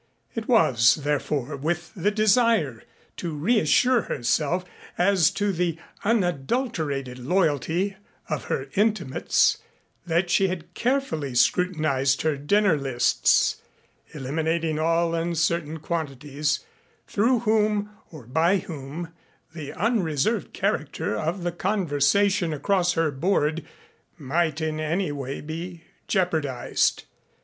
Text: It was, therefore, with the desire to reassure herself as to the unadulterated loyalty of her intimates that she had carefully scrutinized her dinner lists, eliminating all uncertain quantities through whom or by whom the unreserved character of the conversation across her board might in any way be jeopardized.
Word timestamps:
It 0.33 0.47
was, 0.47 0.95
therefore, 0.95 1.55
with 1.55 1.91
the 1.95 2.09
desire 2.09 2.81
to 3.17 3.35
reassure 3.35 4.01
herself 4.01 4.65
as 4.97 5.29
to 5.29 5.51
the 5.51 5.77
unadulterated 6.03 7.19
loyalty 7.19 7.97
of 8.27 8.45
her 8.45 8.67
intimates 8.73 9.59
that 10.07 10.31
she 10.31 10.47
had 10.47 10.73
carefully 10.73 11.35
scrutinized 11.35 12.23
her 12.23 12.35
dinner 12.35 12.77
lists, 12.77 13.57
eliminating 14.11 14.79
all 14.79 15.13
uncertain 15.13 15.77
quantities 15.77 16.61
through 17.05 17.41
whom 17.41 17.91
or 18.11 18.25
by 18.25 18.57
whom 18.57 19.09
the 19.53 19.71
unreserved 19.71 20.51
character 20.51 21.15
of 21.15 21.43
the 21.43 21.51
conversation 21.51 22.53
across 22.53 22.93
her 22.93 23.11
board 23.11 23.63
might 24.17 24.61
in 24.61 24.79
any 24.79 25.11
way 25.11 25.41
be 25.41 25.83
jeopardized. 26.07 27.03